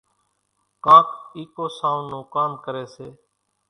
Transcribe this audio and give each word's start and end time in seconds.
ڪانڪ 0.85 1.09
اِيڪو 1.35 1.65
سائونڍ 1.79 2.05
نون 2.11 2.23
ڪام 2.33 2.51
ڪريَ 2.63 2.85
سي۔ 2.95 3.07